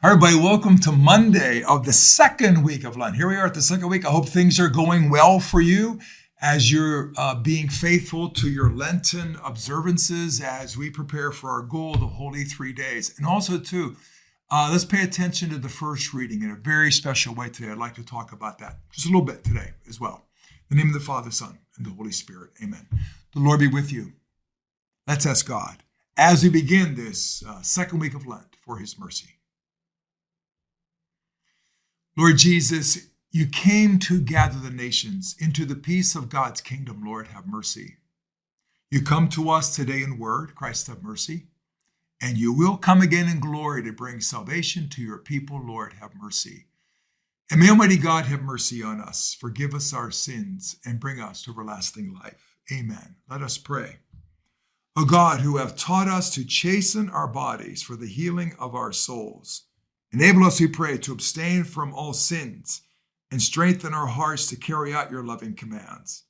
Everybody, 0.00 0.36
welcome 0.36 0.78
to 0.78 0.92
Monday 0.92 1.60
of 1.64 1.84
the 1.84 1.92
second 1.92 2.62
week 2.62 2.84
of 2.84 2.96
Lent. 2.96 3.16
Here 3.16 3.26
we 3.26 3.34
are 3.34 3.46
at 3.46 3.54
the 3.54 3.60
second 3.60 3.88
week. 3.88 4.06
I 4.06 4.12
hope 4.12 4.28
things 4.28 4.60
are 4.60 4.68
going 4.68 5.10
well 5.10 5.40
for 5.40 5.60
you 5.60 5.98
as 6.40 6.70
you're 6.70 7.12
uh, 7.16 7.34
being 7.34 7.68
faithful 7.68 8.30
to 8.30 8.48
your 8.48 8.70
Lenten 8.70 9.36
observances 9.44 10.40
as 10.40 10.76
we 10.76 10.88
prepare 10.88 11.32
for 11.32 11.50
our 11.50 11.62
goal, 11.62 11.94
the 11.94 12.06
Holy 12.06 12.44
Three 12.44 12.72
Days. 12.72 13.18
And 13.18 13.26
also, 13.26 13.58
too, 13.58 13.96
uh, 14.52 14.68
let's 14.70 14.84
pay 14.84 15.02
attention 15.02 15.50
to 15.50 15.58
the 15.58 15.68
first 15.68 16.14
reading 16.14 16.42
in 16.42 16.52
a 16.52 16.54
very 16.54 16.92
special 16.92 17.34
way 17.34 17.48
today. 17.48 17.70
I'd 17.72 17.78
like 17.78 17.96
to 17.96 18.04
talk 18.04 18.30
about 18.30 18.60
that 18.60 18.76
just 18.92 19.06
a 19.06 19.08
little 19.08 19.26
bit 19.26 19.42
today 19.42 19.72
as 19.88 19.98
well. 19.98 20.28
In 20.70 20.76
the 20.76 20.84
name 20.84 20.94
of 20.94 21.00
the 21.00 21.04
Father, 21.04 21.32
Son, 21.32 21.58
and 21.76 21.84
the 21.84 21.90
Holy 21.90 22.12
Spirit. 22.12 22.50
Amen. 22.62 22.86
The 23.34 23.40
Lord 23.40 23.58
be 23.58 23.66
with 23.66 23.92
you. 23.92 24.12
Let's 25.08 25.26
ask 25.26 25.44
God 25.44 25.82
as 26.16 26.44
we 26.44 26.50
begin 26.50 26.94
this 26.94 27.42
uh, 27.44 27.62
second 27.62 27.98
week 27.98 28.14
of 28.14 28.28
Lent 28.28 28.54
for 28.64 28.78
his 28.78 28.96
mercy. 28.96 29.37
Lord 32.18 32.38
Jesus, 32.38 33.10
you 33.30 33.46
came 33.46 34.00
to 34.00 34.20
gather 34.20 34.58
the 34.58 34.74
nations 34.74 35.36
into 35.38 35.64
the 35.64 35.76
peace 35.76 36.16
of 36.16 36.28
God's 36.28 36.60
kingdom. 36.60 37.04
Lord, 37.06 37.28
have 37.28 37.46
mercy. 37.46 37.98
You 38.90 39.02
come 39.02 39.28
to 39.28 39.50
us 39.50 39.76
today 39.76 40.02
in 40.02 40.18
word, 40.18 40.56
Christ, 40.56 40.88
have 40.88 41.04
mercy. 41.04 41.46
And 42.20 42.36
you 42.36 42.52
will 42.52 42.76
come 42.76 43.02
again 43.02 43.28
in 43.28 43.38
glory 43.38 43.84
to 43.84 43.92
bring 43.92 44.20
salvation 44.20 44.88
to 44.88 45.00
your 45.00 45.18
people. 45.18 45.64
Lord, 45.64 45.92
have 46.00 46.10
mercy. 46.20 46.66
And 47.52 47.60
may 47.60 47.70
Almighty 47.70 47.96
God 47.96 48.24
have 48.24 48.42
mercy 48.42 48.82
on 48.82 49.00
us, 49.00 49.36
forgive 49.38 49.72
us 49.72 49.94
our 49.94 50.10
sins, 50.10 50.74
and 50.84 50.98
bring 50.98 51.20
us 51.20 51.44
to 51.44 51.52
everlasting 51.52 52.12
life. 52.12 52.56
Amen. 52.72 53.14
Let 53.30 53.42
us 53.42 53.58
pray. 53.58 53.98
O 54.96 55.04
God, 55.04 55.42
who 55.42 55.58
have 55.58 55.76
taught 55.76 56.08
us 56.08 56.34
to 56.34 56.44
chasten 56.44 57.10
our 57.10 57.28
bodies 57.28 57.80
for 57.80 57.94
the 57.94 58.08
healing 58.08 58.56
of 58.58 58.74
our 58.74 58.92
souls, 58.92 59.67
enable 60.12 60.44
us, 60.44 60.60
we 60.60 60.68
pray, 60.68 60.98
to 60.98 61.12
abstain 61.12 61.64
from 61.64 61.92
all 61.94 62.12
sins 62.12 62.82
and 63.30 63.42
strengthen 63.42 63.92
our 63.92 64.06
hearts 64.06 64.46
to 64.46 64.56
carry 64.56 64.94
out 64.94 65.10
your 65.10 65.24
loving 65.24 65.54
commands. 65.54 66.24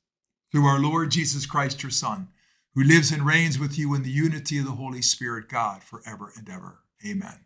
Through 0.50 0.66
our 0.66 0.80
Lord 0.80 1.10
Jesus 1.10 1.46
Christ, 1.46 1.82
your 1.82 1.90
Son, 1.90 2.28
who 2.74 2.82
lives 2.82 3.10
and 3.10 3.26
reigns 3.26 3.58
with 3.58 3.78
you 3.78 3.94
in 3.94 4.02
the 4.02 4.10
unity 4.10 4.58
of 4.58 4.64
the 4.64 4.72
Holy 4.72 5.02
Spirit, 5.02 5.48
God, 5.48 5.82
forever 5.82 6.32
and 6.36 6.48
ever. 6.48 6.80
Amen. 7.06 7.40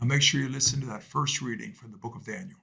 Now 0.00 0.06
make 0.06 0.22
sure 0.22 0.40
you 0.40 0.48
listen 0.48 0.80
to 0.80 0.86
that 0.86 1.02
first 1.02 1.42
reading 1.42 1.72
from 1.72 1.90
the 1.90 1.98
book 1.98 2.14
of 2.14 2.24
Daniel. 2.24 2.58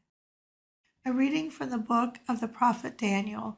A 1.05 1.11
reading 1.11 1.49
from 1.49 1.71
the 1.71 1.77
book 1.77 2.17
of 2.29 2.41
the 2.41 2.47
prophet 2.47 2.97
Daniel. 2.97 3.57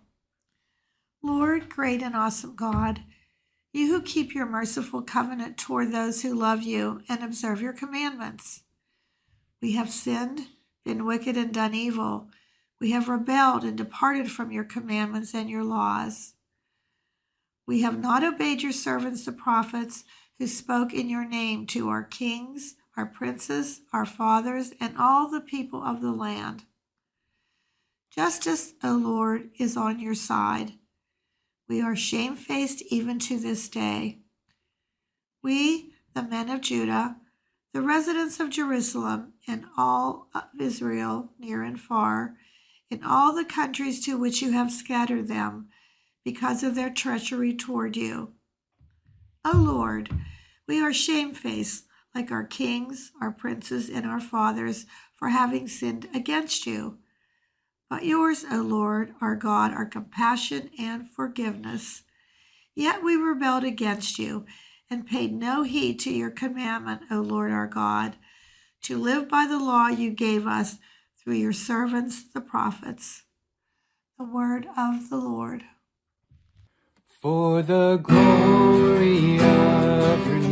Lord, 1.21 1.69
great 1.69 2.01
and 2.01 2.15
awesome 2.15 2.55
God, 2.55 3.01
you 3.73 3.87
who 3.87 4.01
keep 4.01 4.35
your 4.35 4.45
merciful 4.45 5.01
covenant 5.01 5.57
toward 5.57 5.91
those 5.91 6.21
who 6.21 6.33
love 6.33 6.63
you 6.63 7.01
and 7.09 7.23
observe 7.23 7.61
your 7.61 7.73
commandments. 7.73 8.63
We 9.63 9.71
have 9.75 9.91
sinned, 9.91 10.47
been 10.83 11.05
wicked, 11.05 11.37
and 11.37 11.53
done 11.53 11.73
evil. 11.73 12.27
We 12.81 12.91
have 12.91 13.07
rebelled 13.07 13.63
and 13.63 13.77
departed 13.77 14.29
from 14.29 14.51
your 14.51 14.65
commandments 14.65 15.33
and 15.33 15.49
your 15.49 15.63
laws. 15.63 16.33
We 17.65 17.81
have 17.83 17.97
not 17.97 18.25
obeyed 18.25 18.61
your 18.61 18.73
servants, 18.73 19.23
the 19.23 19.31
prophets, 19.31 20.03
who 20.37 20.47
spoke 20.47 20.93
in 20.93 21.09
your 21.09 21.23
name 21.23 21.65
to 21.67 21.87
our 21.87 22.03
kings, 22.03 22.75
our 22.97 23.05
princes, 23.05 23.79
our 23.93 24.05
fathers, 24.05 24.73
and 24.81 24.97
all 24.97 25.29
the 25.29 25.39
people 25.39 25.81
of 25.81 26.01
the 26.01 26.11
land. 26.11 26.65
Justice, 28.13 28.73
O 28.83 28.97
Lord, 28.97 29.49
is 29.57 29.77
on 29.77 29.97
your 29.97 30.13
side. 30.13 30.73
We 31.69 31.81
are 31.81 31.95
shamefaced 31.95 32.81
even 32.89 33.17
to 33.19 33.39
this 33.39 33.69
day. 33.69 34.19
We, 35.41 35.93
the 36.13 36.23
men 36.23 36.49
of 36.49 36.59
Judah, 36.59 37.15
the 37.73 37.81
residents 37.81 38.39
of 38.39 38.51
Jerusalem, 38.51 39.33
and 39.47 39.65
all 39.75 40.29
of 40.35 40.43
Israel, 40.59 41.31
near 41.39 41.63
and 41.63 41.79
far, 41.79 42.35
in 42.91 43.03
all 43.03 43.33
the 43.33 43.43
countries 43.43 44.05
to 44.05 44.15
which 44.15 44.41
you 44.41 44.51
have 44.51 44.71
scattered 44.71 45.27
them, 45.27 45.69
because 46.23 46.63
of 46.63 46.75
their 46.75 46.91
treachery 46.91 47.53
toward 47.53 47.97
you. 47.97 48.33
O 49.43 49.57
Lord, 49.57 50.09
we 50.67 50.79
are 50.81 50.93
shamefaced 50.93 51.85
like 52.13 52.31
our 52.31 52.45
kings, 52.45 53.11
our 53.19 53.31
princes, 53.31 53.89
and 53.89 54.05
our 54.05 54.21
fathers 54.21 54.85
for 55.15 55.29
having 55.29 55.67
sinned 55.67 56.07
against 56.13 56.67
you. 56.67 56.99
But 57.89 58.05
yours, 58.05 58.45
O 58.49 58.57
Lord, 58.57 59.13
our 59.19 59.35
God, 59.35 59.73
are 59.73 59.85
compassion 59.85 60.69
and 60.77 61.09
forgiveness. 61.09 62.03
Yet 62.75 63.03
we 63.03 63.15
rebelled 63.15 63.63
against 63.63 64.19
you 64.19 64.45
and 64.89 65.07
paid 65.07 65.33
no 65.33 65.63
heed 65.63 65.99
to 65.99 66.11
your 66.11 66.29
commandment, 66.29 67.01
O 67.09 67.21
Lord 67.21 67.51
our 67.51 67.67
God, 67.67 68.15
to 68.83 68.97
live 68.97 69.29
by 69.29 69.47
the 69.47 69.59
law 69.59 69.87
you 69.87 70.11
gave 70.11 70.45
us 70.45 70.77
through 71.17 71.35
your 71.35 71.53
servants, 71.53 72.23
the 72.33 72.41
prophets. 72.41 73.23
The 74.17 74.25
word 74.25 74.67
of 74.77 75.09
the 75.09 75.17
Lord. 75.17 75.63
For 77.21 77.61
the 77.61 77.97
glory 77.97 79.39
of 79.39 80.27
your 80.27 80.42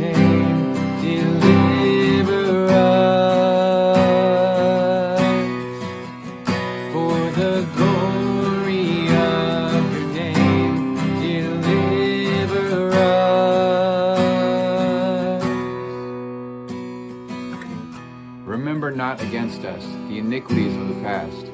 Remember 18.44 18.90
not 18.90 19.22
against 19.22 19.64
us 19.64 19.84
the 20.08 20.18
iniquities 20.18 20.76
of 20.76 20.88
the 20.88 21.00
past. 21.02 21.46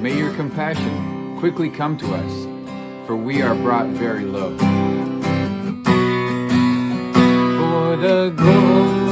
May 0.00 0.16
your 0.16 0.34
compassion 0.34 1.38
quickly 1.38 1.70
come 1.70 1.96
to 1.96 2.14
us, 2.14 3.06
for 3.06 3.16
we 3.16 3.40
are 3.40 3.54
brought 3.54 3.86
very 3.86 4.24
low. 4.24 4.56
For 7.56 7.96
the 7.96 8.34
glory 8.36 9.11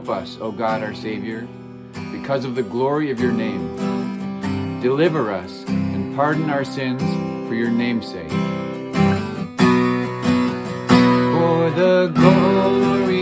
Help 0.00 0.16
us, 0.16 0.38
O 0.40 0.50
God 0.50 0.82
our 0.82 0.94
Savior, 0.94 1.46
because 2.10 2.46
of 2.46 2.54
the 2.54 2.62
glory 2.62 3.10
of 3.10 3.20
your 3.20 3.32
name. 3.32 4.80
Deliver 4.80 5.30
us 5.30 5.62
and 5.68 6.16
pardon 6.16 6.48
our 6.48 6.64
sins 6.64 7.02
for 7.46 7.54
your 7.54 7.70
name's 7.70 8.06
sake. 8.06 8.30
For 8.30 8.36
the 11.76 12.10
glory 12.14 13.19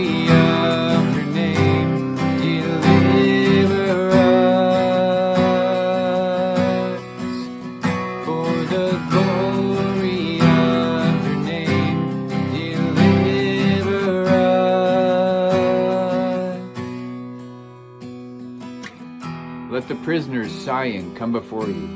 sighing 20.69 21.15
come 21.15 21.31
before 21.31 21.67
you. 21.67 21.89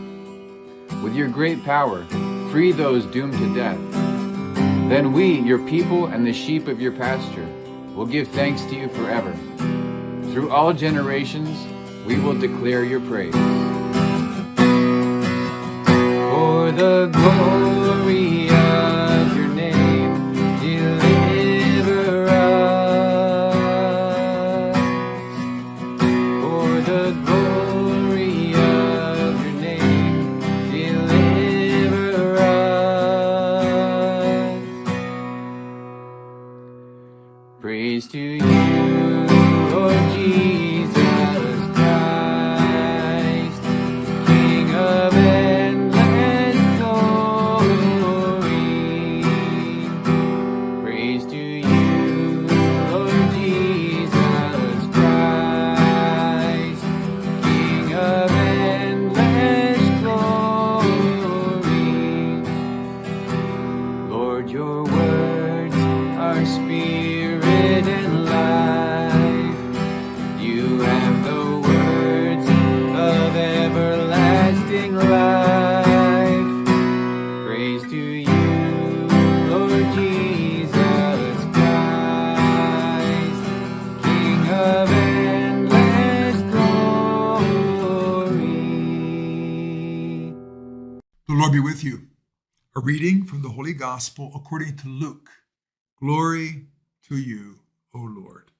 With 1.03 1.13
your 1.13 1.27
great 1.27 1.63
power, 1.63 2.05
free 2.49 2.71
those 2.71 3.05
doomed 3.05 3.33
to 3.33 3.53
death. 3.53 3.77
Then 4.89 5.13
we, 5.13 5.41
your 5.41 5.59
people 5.69 6.07
and 6.07 6.25
the 6.25 6.33
sheep 6.33 6.67
of 6.67 6.81
your 6.81 6.91
pasture, 6.91 7.47
will 7.93 8.07
give 8.07 8.27
thanks 8.29 8.63
to 8.63 8.75
you 8.75 8.89
forever. 8.89 9.31
Through 10.31 10.49
all 10.49 10.73
generations, 10.73 11.55
we 12.07 12.19
will 12.19 12.33
declare 12.33 12.83
your 12.83 12.99
praise. 13.01 13.35
For 16.31 16.71
the 16.71 17.11
glory 17.13 18.52
Praise 37.63 38.07
to 38.07 38.17
you, 38.17 38.43
Lord 39.71 39.97
Jesus 40.11 40.62
Lord 91.43 91.51
be 91.51 91.59
with 91.59 91.83
you. 91.83 92.07
A 92.73 92.79
reading 92.79 93.25
from 93.25 93.41
the 93.41 93.49
Holy 93.49 93.73
Gospel 93.73 94.31
according 94.33 94.77
to 94.77 94.87
Luke. 94.87 95.29
Glory 95.99 96.67
to 97.09 97.17
you, 97.17 97.59
O 97.93 97.99
Lord. 97.99 98.51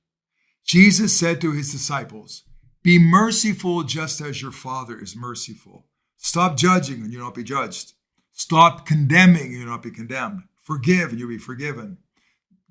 Jesus 0.65 1.17
said 1.17 1.39
to 1.39 1.53
his 1.53 1.71
disciples, 1.71 2.43
Be 2.83 2.99
merciful 2.99 3.83
just 3.83 4.19
as 4.19 4.41
your 4.41 4.51
Father 4.51 4.99
is 4.99 5.15
merciful. 5.15 5.85
Stop 6.17 6.57
judging 6.57 6.95
and 6.95 7.13
you'll 7.13 7.23
not 7.23 7.35
be 7.35 7.43
judged. 7.45 7.93
Stop 8.33 8.85
condemning 8.85 9.43
and 9.43 9.53
you'll 9.53 9.69
not 9.69 9.81
be 9.81 9.89
condemned. 9.89 10.41
Forgive 10.61 11.11
and 11.11 11.19
you'll 11.19 11.29
be 11.29 11.37
forgiven. 11.37 11.99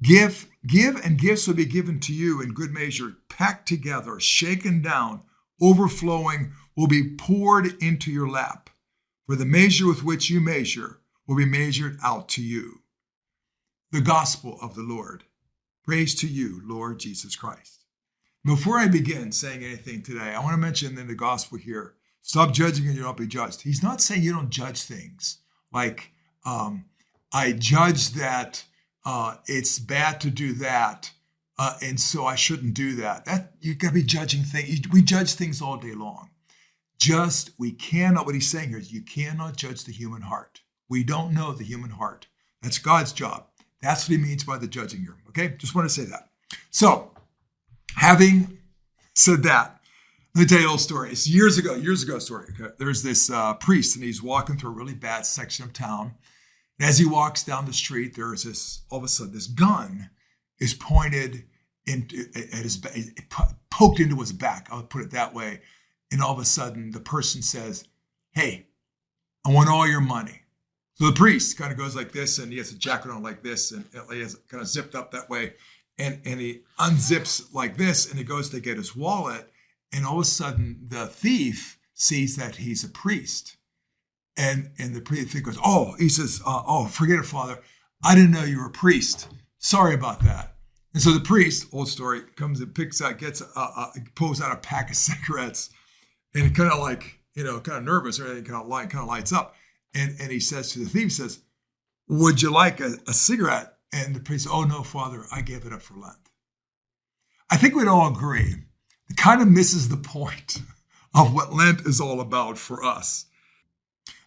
Give, 0.03 0.47
give, 0.67 1.03
and 1.03 1.19
gifts 1.19 1.47
will 1.47 1.55
be 1.55 1.65
given 1.65 2.01
to 2.01 2.13
you 2.13 2.43
in 2.43 2.53
good 2.53 2.71
measure, 2.71 3.15
packed 3.31 3.67
together, 3.67 4.21
shaken 4.21 4.83
down, 4.83 5.23
overflowing, 5.59 6.53
will 6.77 6.87
be 6.87 7.15
poured 7.17 7.83
into 7.83 8.13
your 8.13 8.29
lap. 8.29 8.69
For 9.27 9.37
the 9.37 9.45
measure 9.45 9.87
with 9.87 10.03
which 10.03 10.31
you 10.31 10.41
measure 10.41 11.01
will 11.27 11.37
be 11.37 11.47
measured 11.47 11.99
out 12.03 12.29
to 12.31 12.43
you. 12.43 12.81
The 13.91 14.01
gospel 14.01 14.59
of 14.61 14.75
the 14.75 14.83
Lord. 14.83 15.25
Praise 15.85 16.15
to 16.17 16.27
you, 16.27 16.61
Lord 16.65 16.99
Jesus 16.99 17.37
Christ. 17.37 17.85
Before 18.45 18.79
I 18.79 18.89
begin 18.89 19.31
saying 19.31 19.63
anything 19.63 20.03
today, 20.03 20.35
I 20.35 20.41
want 20.41 20.53
to 20.53 20.57
mention 20.57 20.99
in 20.99 21.07
the 21.07 21.15
gospel 21.15 21.59
here 21.59 21.95
stop 22.23 22.53
judging 22.53 22.87
and 22.87 22.97
you'll 22.97 23.07
not 23.07 23.17
be 23.17 23.27
judged. 23.27 23.63
He's 23.63 23.83
not 23.83 24.01
saying 24.01 24.23
you 24.23 24.33
don't 24.33 24.51
judge 24.51 24.83
things. 24.83 25.39
Like, 25.73 26.13
um, 26.45 26.87
I 27.33 27.53
judge 27.53 28.11
that 28.11 28.65
uh, 29.05 29.37
it's 29.47 29.79
bad 29.79 30.21
to 30.23 30.31
do 30.31 30.55
that, 30.55 31.11
uh, 31.59 31.77
and 31.83 31.99
so 31.99 32.27
I 32.27 32.35
shouldn't 32.35 32.75
do 32.75 32.97
that. 32.97 33.25
That 33.25 33.53
you 33.61 33.75
got 33.75 33.89
to 33.89 33.95
be 33.95 34.03
judging 34.03 34.43
things. 34.43 34.81
We 34.93 35.03
judge 35.03 35.35
things 35.35 35.63
all 35.63 35.77
day 35.77 35.95
long. 35.95 36.31
Just 37.03 37.51
we 37.59 37.73
cannot. 37.73 38.27
What 38.27 38.37
he's 38.37 38.49
saying 38.49 38.69
here 38.69 38.79
is 38.79 38.93
you 38.93 39.03
cannot 39.03 39.57
judge 39.57 39.83
the 39.83 39.93
human 39.93 40.23
heart. 40.23 40.61
We 40.89 41.03
don't 41.03 41.35
know 41.35 41.51
the 41.51 41.65
human 41.65 41.91
heart. 41.91 42.29
That's 42.63 42.79
God's 42.79 43.13
job. 43.13 43.49
That's 43.81 44.09
what 44.09 44.17
he 44.17 44.23
means 44.25 44.45
by 44.45 44.57
the 44.57 44.69
judging 44.69 45.01
here. 45.01 45.17
Okay, 45.31 45.57
just 45.59 45.75
want 45.75 45.89
to 45.89 45.93
say 45.93 46.09
that. 46.09 46.29
So, 46.71 47.11
having 47.97 48.57
said 49.17 49.43
that, 49.43 49.81
let 50.37 50.43
me 50.43 50.47
tell 50.47 50.61
you 50.61 50.67
a 50.67 50.69
little 50.69 50.79
story. 50.79 51.11
It's 51.11 51.29
years 51.29 51.59
ago, 51.59 51.75
years 51.75 52.05
ago 52.05 52.21
story. 52.21 52.47
Okay? 52.53 52.73
There's 52.79 53.03
this 53.03 53.33
uh, 53.33 53.55
priest, 53.55 53.97
and 53.97 54.05
he's 54.05 54.23
walking 54.23 54.57
through 54.57 54.71
a 54.71 54.75
really 54.75 54.95
bad 54.95 55.27
section 55.27 55.65
of 55.65 55.73
town. 55.73 56.15
And 56.79 56.89
as 56.89 56.99
he 56.99 57.05
walks 57.05 57.43
down 57.43 57.67
the 57.67 57.73
street, 57.73 58.15
there's 58.15 58.45
this 58.45 58.83
all 58.91 58.99
of 58.99 59.05
a 59.05 59.09
sudden 59.09 59.35
this 59.35 59.49
gun 59.49 60.11
is 60.61 60.73
pointed 60.73 61.47
into 61.85 62.27
at 62.37 62.63
his 62.63 62.81
poked 63.71 63.99
into 63.99 64.21
his 64.21 64.31
back. 64.31 64.69
I'll 64.71 64.85
put 64.85 65.03
it 65.03 65.11
that 65.11 65.35
way. 65.35 65.63
And 66.13 66.23
all 66.23 66.33
of 66.33 66.39
a 66.39 66.45
sudden, 66.45 66.93
the 66.93 67.01
person 67.01 67.43
says, 67.43 67.85
"Hey, 68.33 68.69
I 69.45 69.51
want 69.51 69.69
all 69.69 69.89
your 69.89 70.01
money." 70.01 70.43
So 70.95 71.07
the 71.07 71.17
priest 71.17 71.59
kind 71.59 71.73
of 71.73 71.79
goes 71.79 71.97
like 71.97 72.13
this, 72.13 72.39
and 72.39 72.53
he 72.53 72.59
has 72.59 72.71
a 72.71 72.79
jacket 72.79 73.11
on 73.11 73.23
like 73.23 73.43
this, 73.43 73.73
and 73.73 73.85
he 74.13 74.21
has 74.21 74.37
kind 74.49 74.61
of 74.61 74.69
zipped 74.69 74.95
up 74.95 75.11
that 75.11 75.29
way, 75.29 75.55
and 75.99 76.21
and 76.25 76.39
he 76.39 76.61
unzips 76.79 77.53
like 77.53 77.77
this, 77.77 78.09
and 78.09 78.19
he 78.19 78.25
goes 78.25 78.51
to 78.51 78.61
get 78.61 78.77
his 78.77 78.95
wallet, 78.95 79.51
and 79.93 80.07
all 80.07 80.17
of 80.19 80.23
a 80.23 80.25
sudden, 80.25 80.87
the 80.89 81.07
thief 81.07 81.79
sees 81.95 82.37
that 82.37 82.57
he's 82.57 82.85
a 82.85 82.89
priest. 82.89 83.57
And 84.37 84.71
and 84.79 84.95
the 84.95 85.01
priest 85.01 85.41
goes, 85.43 85.59
oh, 85.65 85.95
he 85.99 86.09
says, 86.09 86.41
uh, 86.47 86.63
oh, 86.67 86.87
forget 86.87 87.19
it, 87.19 87.27
Father. 87.27 87.59
I 88.03 88.15
didn't 88.15 88.33
know 88.33 88.45
you 88.45 88.59
were 88.59 88.67
a 88.67 88.71
priest. 88.71 89.29
Sorry 89.59 89.95
about 89.95 90.21
that. 90.25 90.57
And 90.95 91.03
so 91.03 91.13
the 91.13 91.21
priest, 91.21 91.67
old 91.73 91.89
story, 91.89 92.23
comes 92.37 92.61
and 92.61 92.75
picks 92.75 93.01
out, 93.01 93.19
gets, 93.19 93.41
a, 93.41 93.61
a, 93.61 93.93
pulls 94.15 94.43
out 94.43 94.53
a 94.53 94.57
pack 94.57 94.91
of 94.91 94.97
cigarettes, 95.09 95.71
and 96.35 96.55
kind 96.55 96.71
of 96.71 96.79
like, 96.79 97.21
you 97.35 97.45
know, 97.45 97.61
kind 97.61 97.79
of 97.79 97.85
nervous, 97.85 98.19
or 98.21 98.27
anything 98.27 98.45
kind 98.45 98.63
of 98.63 98.69
light, 98.69 98.91
kind 98.91 99.03
of 99.03 99.09
lights 99.09 99.33
up, 99.33 99.55
and 99.95 100.17
and 100.21 100.31
he 100.31 100.41
says 100.41 100.73
to 100.73 100.81
the 100.81 100.87
thief, 100.87 101.13
says, 101.13 101.41
"Would 102.09 102.43
you 102.43 102.53
like 102.53 102.81
a, 102.81 102.95
a 103.07 103.13
cigarette?" 103.13 103.75
And 103.93 104.15
the 104.15 104.21
priest, 104.21 104.49
"Oh 104.51 104.65
no, 104.65 104.83
Father, 104.83 105.25
I 105.33 105.43
gave 105.43 105.67
it 105.67 105.73
up 105.73 105.83
for 105.83 105.95
Lent." 105.95 106.31
I 107.51 107.57
think 107.57 107.75
we'd 107.75 107.89
all 107.89 108.11
agree 108.11 108.57
it 109.13 109.19
kind 109.19 109.43
of 109.43 109.49
misses 109.49 109.91
the 109.91 109.97
point 109.99 110.63
of 111.15 111.35
what 111.35 111.53
Lent 111.53 111.83
is 111.83 112.01
all 112.01 112.21
about 112.21 112.57
for 112.57 112.83
us. 112.83 113.27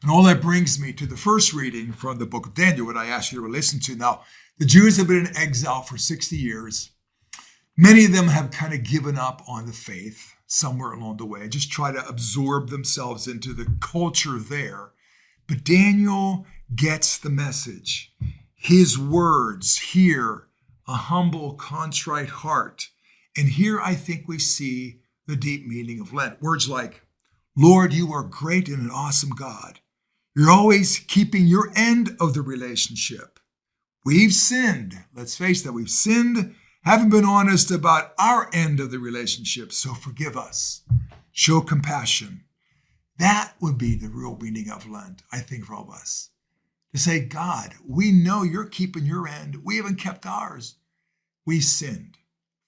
And 0.03 0.11
all 0.11 0.21
that 0.23 0.41
brings 0.41 0.79
me 0.79 0.93
to 0.93 1.07
the 1.07 1.17
first 1.17 1.53
reading 1.53 1.91
from 1.91 2.19
the 2.19 2.27
book 2.27 2.45
of 2.45 2.53
Daniel, 2.53 2.85
what 2.85 2.95
I 2.95 3.07
asked 3.07 3.31
you 3.31 3.41
to 3.41 3.47
listen 3.51 3.79
to. 3.81 3.95
Now, 3.95 4.21
the 4.59 4.65
Jews 4.65 4.97
have 4.97 5.07
been 5.07 5.25
in 5.25 5.35
exile 5.37 5.81
for 5.81 5.97
60 5.97 6.35
years. 6.35 6.91
Many 7.75 8.05
of 8.05 8.11
them 8.11 8.27
have 8.27 8.51
kind 8.51 8.75
of 8.75 8.83
given 8.83 9.17
up 9.17 9.41
on 9.47 9.65
the 9.65 9.73
faith 9.73 10.34
somewhere 10.47 10.91
along 10.91 11.17
the 11.17 11.25
way, 11.25 11.41
and 11.41 11.51
just 11.51 11.71
try 11.71 11.91
to 11.91 12.07
absorb 12.07 12.69
themselves 12.69 13.27
into 13.27 13.53
the 13.53 13.67
culture 13.79 14.39
there. 14.39 14.91
But 15.47 15.63
Daniel 15.63 16.45
gets 16.75 17.17
the 17.17 17.29
message. 17.29 18.13
His 18.55 18.97
words 18.97 19.77
here, 19.77 20.47
a 20.87 20.93
humble, 20.93 21.53
contrite 21.53 22.29
heart. 22.29 22.89
And 23.37 23.49
here 23.49 23.79
I 23.79 23.95
think 23.95 24.27
we 24.27 24.39
see 24.39 25.01
the 25.27 25.35
deep 25.35 25.67
meaning 25.67 25.99
of 25.99 26.13
Lent. 26.13 26.41
Words 26.41 26.69
like, 26.69 27.01
Lord, 27.57 27.93
you 27.93 28.11
are 28.13 28.23
great 28.23 28.67
and 28.67 28.79
an 28.79 28.91
awesome 28.91 29.31
God. 29.31 29.79
You're 30.35 30.51
always 30.51 30.99
keeping 30.99 31.47
your 31.47 31.71
end 31.75 32.15
of 32.19 32.33
the 32.33 32.41
relationship. 32.41 33.39
We've 34.03 34.33
sinned. 34.33 34.95
Let's 35.15 35.37
face 35.37 35.63
that. 35.63 35.73
We've 35.73 35.89
sinned, 35.89 36.55
haven't 36.85 37.09
been 37.09 37.25
honest 37.25 37.71
about 37.71 38.13
our 38.19 38.49
end 38.53 38.79
of 38.79 38.91
the 38.91 38.99
relationship. 38.99 39.71
So 39.73 39.93
forgive 39.93 40.37
us. 40.37 40.81
Show 41.31 41.61
compassion. 41.61 42.43
That 43.17 43.53
would 43.59 43.77
be 43.77 43.95
the 43.95 44.09
real 44.09 44.37
meaning 44.39 44.69
of 44.69 44.89
Lent, 44.89 45.23
I 45.31 45.39
think, 45.39 45.65
for 45.65 45.73
all 45.73 45.83
of 45.83 45.89
us. 45.89 46.29
To 46.93 46.99
say, 46.99 47.19
God, 47.19 47.73
we 47.87 48.11
know 48.11 48.43
you're 48.43 48.67
keeping 48.67 49.05
your 49.05 49.27
end. 49.27 49.61
We 49.63 49.77
haven't 49.77 49.99
kept 49.99 50.25
ours. 50.25 50.75
We 51.45 51.59
sinned. 51.59 52.17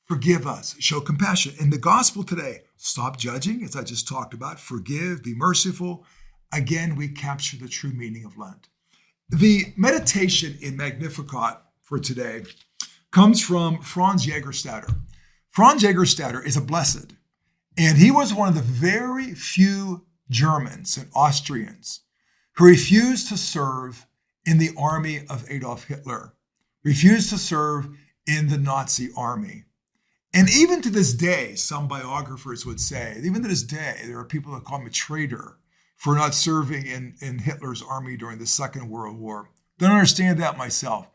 Forgive 0.04 0.48
us. 0.48 0.76
Show 0.80 1.02
compassion. 1.02 1.54
In 1.60 1.70
the 1.70 1.78
gospel 1.78 2.24
today, 2.24 2.62
stop 2.78 3.18
judging, 3.18 3.64
as 3.64 3.76
I 3.76 3.84
just 3.84 4.08
talked 4.08 4.34
about. 4.34 4.60
Forgive, 4.60 5.24
be 5.24 5.36
merciful. 5.36 6.06
Again, 6.52 6.96
we 6.96 7.10
capture 7.10 7.58
the 7.58 7.68
true 7.68 7.92
meaning 7.92 8.26
of 8.26 8.38
Lent. 8.38 8.70
The 9.30 9.74
meditation 9.76 10.58
in 10.62 10.78
Magnificat 10.78 11.62
for 11.82 12.00
today 12.00 12.44
comes 13.12 13.44
from 13.44 13.82
Franz 13.82 14.26
Jägerstätter. 14.26 14.96
Franz 15.50 15.84
Jägerstätter 15.84 16.46
is 16.46 16.58
a 16.58 16.62
blessed, 16.62 17.14
And 17.78 17.98
he 17.98 18.12
was 18.12 18.34
one 18.34 18.50
of 18.50 18.56
the 18.56 18.62
very 18.62 19.34
few 19.34 20.06
Germans 20.30 20.98
and 20.98 21.10
Austrians 21.16 22.02
who 22.56 22.66
refused 22.66 23.30
to 23.30 23.38
serve 23.38 24.08
in 24.46 24.58
the 24.58 24.72
army 24.78 25.26
of 25.30 25.46
Adolf 25.50 25.86
Hitler, 25.86 26.34
refused 26.84 27.30
to 27.30 27.38
serve 27.38 27.90
in 28.26 28.48
the 28.48 28.58
Nazi 28.58 29.10
army. 29.16 29.66
And 30.34 30.50
even 30.50 30.82
to 30.82 30.90
this 30.90 31.14
day, 31.14 31.56
some 31.56 31.88
biographers 31.88 32.66
would 32.66 32.80
say, 32.80 33.20
even 33.24 33.42
to 33.42 33.48
this 33.48 33.64
day, 33.64 34.02
there 34.06 34.20
are 34.20 34.26
people 34.26 34.54
that 34.54 34.64
call 34.64 34.80
him 34.80 34.88
a 34.88 34.92
traitor 34.92 35.58
for 35.96 36.16
not 36.16 36.36
serving 36.36 36.86
in, 36.86 37.16
in 37.22 37.40
Hitler's 37.40 37.82
army 37.82 38.18
during 38.18 38.38
the 38.38 38.46
Second 38.46 38.90
World 38.90 39.18
War. 39.18 39.50
Don't 39.80 39.92
understand 39.92 40.40
that 40.40 40.58
myself. 40.58 41.08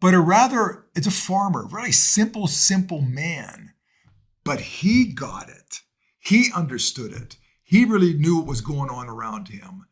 But 0.00 0.14
a 0.14 0.20
rather, 0.20 0.86
it's 0.94 1.06
a 1.06 1.10
farmer, 1.10 1.66
really 1.66 1.92
simple, 1.92 2.46
simple 2.46 3.02
man. 3.02 3.74
But 4.44 4.60
he 4.60 5.12
got 5.12 5.48
it. 5.48 5.80
He 6.18 6.50
understood 6.54 7.12
it. 7.12 7.36
He 7.62 7.84
really 7.84 8.14
knew 8.14 8.38
what 8.38 8.46
was 8.46 8.60
going 8.62 8.90
on 8.90 9.08
around 9.08 9.48
him. 9.48 9.86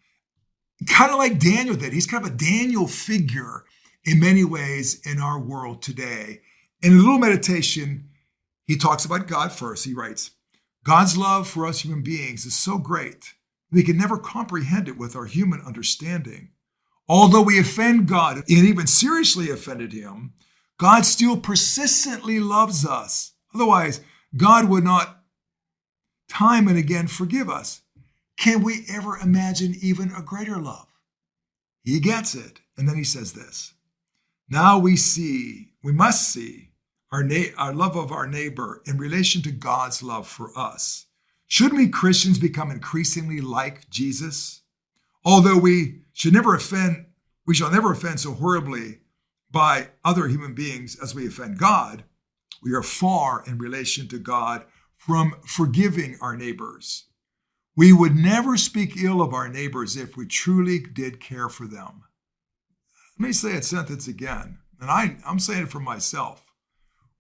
Kind 0.87 1.11
of 1.11 1.19
like 1.19 1.39
Daniel 1.39 1.77
did. 1.77 1.93
He's 1.93 2.07
kind 2.07 2.25
of 2.25 2.33
a 2.33 2.37
Daniel 2.37 2.87
figure 2.87 3.65
in 4.05 4.21
many 4.21 4.45
ways 4.45 5.01
in 5.05 5.21
our 5.21 5.39
world 5.39 5.83
today. 5.83 6.41
In 6.83 6.93
a 6.93 6.97
little 6.97 7.19
meditation, 7.19 8.09
he 8.65 8.77
talks 8.77 9.05
about 9.05 9.27
God 9.27 9.53
first. 9.53 9.85
He 9.85 9.95
writes, 9.95 10.31
God's 10.85 11.17
love 11.19 11.49
for 11.49 11.67
us 11.67 11.81
human 11.81 12.03
beings 12.03 12.47
is 12.47 12.57
so 12.57 12.79
great, 12.79 13.35
we 13.71 13.83
can 13.83 13.99
never 13.99 14.17
comprehend 14.17 14.89
it 14.89 14.97
with 14.97 15.15
our 15.15 15.27
human 15.27 15.61
understanding. 15.61 16.51
Although 17.09 17.43
we 17.43 17.59
offend 17.59 18.07
God 18.07 18.37
and 18.37 18.45
even 18.49 18.87
seriously 18.87 19.51
offended 19.51 19.93
Him, 19.93 20.35
God 20.79 21.05
still 21.07 21.37
persistently 21.37 22.39
loves 22.39 22.87
us. 22.87 23.33
Otherwise, 23.55 24.01
God 24.37 24.69
would 24.69 24.85
not 24.85 25.23
time 26.29 26.69
and 26.69 26.79
again 26.79 27.07
forgive 27.07 27.49
us. 27.49 27.83
Can 28.37 28.63
we 28.63 28.85
ever 28.89 29.17
imagine 29.17 29.75
even 29.81 30.13
a 30.17 30.23
greater 30.23 30.59
love? 30.59 30.87
He 31.83 32.01
gets 32.01 32.35
it. 32.35 32.61
And 32.77 32.89
then 32.89 32.97
he 32.97 33.05
says 33.05 33.33
this 33.33 33.75
Now 34.49 34.79
we 34.79 34.95
see, 34.97 35.73
we 35.83 35.93
must 35.93 36.33
see 36.33 36.71
our, 37.11 37.25
na- 37.25 37.55
our 37.57 37.75
love 37.75 37.97
of 37.97 38.13
our 38.13 38.27
neighbor 38.27 38.83
in 38.87 38.99
relation 38.99 39.43
to 39.43 39.51
God's 39.51 40.03
love 40.03 40.29
for 40.29 40.57
us. 40.57 41.07
Shouldn't 41.49 41.79
we 41.79 41.89
Christians 41.89 42.39
become 42.39 42.71
increasingly 42.71 43.41
like 43.41 43.89
Jesus? 43.91 44.63
Although 45.25 45.59
we 45.59 46.03
should 46.19 46.33
never 46.33 46.53
offend, 46.53 47.07
we 47.47 47.55
shall 47.55 47.71
never 47.71 47.93
offend 47.93 48.19
so 48.19 48.35
horribly 48.35 48.99
by 49.53 49.89
other 50.05 50.27
human 50.27 50.53
beings 50.53 50.99
as 51.01 51.15
we 51.15 51.29
offend 51.29 51.59
God, 51.59 52.03
we 52.61 52.75
are 52.75 52.83
far 52.83 53.45
in 53.47 53.57
relation 53.57 54.09
to 54.09 54.19
God 54.19 54.65
from 54.97 55.37
forgiving 55.47 56.19
our 56.21 56.37
neighbors. 56.37 57.05
We 57.77 57.93
would 57.93 58.17
never 58.17 58.57
speak 58.57 59.01
ill 59.01 59.23
of 59.23 59.33
our 59.33 59.49
neighbors 59.49 59.97
if 59.97 60.17
we 60.17 60.27
truly 60.27 60.81
did 60.81 61.21
care 61.21 61.49
for 61.49 61.69
them. 61.69 62.03
Let 63.17 63.29
me 63.29 63.33
say 63.33 63.53
that 63.53 63.65
sentence 63.65 64.09
again, 64.09 64.59
and 64.81 64.91
I, 64.91 65.19
I'm 65.25 65.39
saying 65.39 65.63
it 65.63 65.71
for 65.71 65.79
myself. 65.79 66.45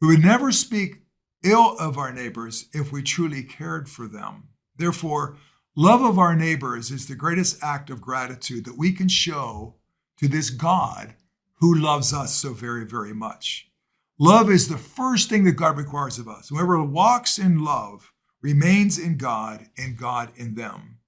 We 0.00 0.08
would 0.08 0.24
never 0.24 0.50
speak 0.50 1.02
ill 1.44 1.76
of 1.78 1.98
our 1.98 2.12
neighbors 2.12 2.66
if 2.72 2.90
we 2.90 3.04
truly 3.04 3.44
cared 3.44 3.88
for 3.88 4.08
them. 4.08 4.48
Therefore, 4.76 5.36
love 5.78 6.02
of 6.02 6.18
our 6.18 6.34
neighbors 6.34 6.90
is 6.90 7.06
the 7.06 7.14
greatest 7.14 7.56
act 7.62 7.88
of 7.88 8.00
gratitude 8.00 8.64
that 8.64 8.76
we 8.76 8.90
can 8.90 9.06
show 9.06 9.76
to 10.16 10.26
this 10.26 10.50
God 10.50 11.14
who 11.60 11.72
loves 11.72 12.12
us 12.12 12.34
so 12.34 12.52
very, 12.52 12.84
very 12.84 13.14
much. 13.14 13.70
Love 14.18 14.50
is 14.50 14.68
the 14.68 14.76
first 14.76 15.28
thing 15.28 15.44
that 15.44 15.52
God 15.52 15.78
requires 15.78 16.18
of 16.18 16.26
us. 16.26 16.48
Whoever 16.48 16.82
walks 16.82 17.38
in 17.38 17.64
love 17.64 18.12
remains 18.42 18.98
in 18.98 19.18
God 19.18 19.66
and 19.78 19.96
God 19.96 20.32
in 20.34 20.56
them. 20.56 20.98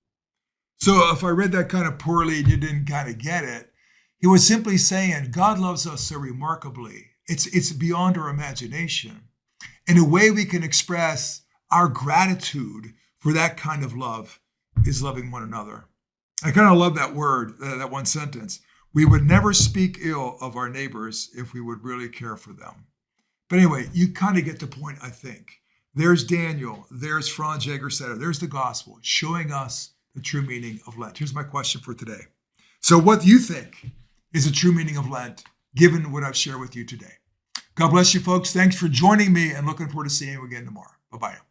So 0.76 1.10
if 1.10 1.24
I 1.24 1.30
read 1.30 1.50
that 1.50 1.68
kind 1.68 1.88
of 1.88 1.98
poorly 1.98 2.38
and 2.38 2.48
you 2.48 2.56
didn't 2.56 2.86
kind 2.86 3.08
of 3.08 3.18
get 3.18 3.42
it, 3.42 3.72
he 4.18 4.28
was 4.28 4.46
simply 4.46 4.76
saying 4.76 5.32
God 5.32 5.58
loves 5.58 5.84
us 5.84 6.02
so 6.02 6.16
remarkably 6.16 7.06
it's, 7.26 7.48
it's 7.48 7.72
beyond 7.72 8.16
our 8.16 8.28
imagination. 8.28 9.22
And 9.88 9.98
a 9.98 10.04
way 10.04 10.30
we 10.30 10.44
can 10.44 10.62
express 10.62 11.42
our 11.72 11.88
gratitude 11.88 12.94
for 13.18 13.32
that 13.32 13.56
kind 13.56 13.84
of 13.84 13.96
love 13.96 14.39
is 14.84 15.02
loving 15.02 15.30
one 15.30 15.42
another. 15.42 15.84
I 16.44 16.50
kind 16.50 16.70
of 16.72 16.78
love 16.78 16.94
that 16.96 17.14
word, 17.14 17.54
uh, 17.62 17.76
that 17.76 17.90
one 17.90 18.06
sentence. 18.06 18.60
We 18.92 19.04
would 19.04 19.24
never 19.24 19.52
speak 19.52 19.98
ill 20.02 20.36
of 20.40 20.56
our 20.56 20.68
neighbors 20.68 21.30
if 21.34 21.52
we 21.52 21.60
would 21.60 21.84
really 21.84 22.08
care 22.08 22.36
for 22.36 22.52
them. 22.52 22.86
But 23.48 23.58
anyway, 23.58 23.88
you 23.92 24.12
kind 24.12 24.38
of 24.38 24.44
get 24.44 24.58
the 24.58 24.66
point, 24.66 24.98
I 25.02 25.10
think. 25.10 25.60
There's 25.94 26.24
Daniel, 26.24 26.86
there's 26.90 27.28
Franz 27.28 27.66
Jägerstätter, 27.66 28.18
there's 28.18 28.38
the 28.38 28.46
gospel 28.46 28.98
showing 29.02 29.52
us 29.52 29.90
the 30.14 30.20
true 30.20 30.42
meaning 30.42 30.80
of 30.86 30.96
Lent. 30.96 31.18
Here's 31.18 31.34
my 31.34 31.42
question 31.42 31.80
for 31.80 31.94
today. 31.94 32.22
So, 32.80 32.98
what 32.98 33.22
do 33.22 33.28
you 33.28 33.38
think 33.38 33.90
is 34.32 34.44
the 34.44 34.52
true 34.52 34.72
meaning 34.72 34.96
of 34.96 35.10
Lent, 35.10 35.44
given 35.74 36.12
what 36.12 36.22
I've 36.22 36.36
shared 36.36 36.60
with 36.60 36.76
you 36.76 36.84
today? 36.84 37.14
God 37.74 37.90
bless 37.90 38.14
you, 38.14 38.20
folks. 38.20 38.52
Thanks 38.52 38.76
for 38.76 38.88
joining 38.88 39.32
me 39.32 39.50
and 39.50 39.66
looking 39.66 39.88
forward 39.88 40.04
to 40.04 40.10
seeing 40.10 40.32
you 40.32 40.44
again 40.44 40.64
tomorrow. 40.64 40.94
Bye 41.10 41.18
bye. 41.18 41.50